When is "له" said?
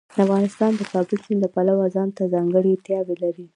1.43-1.49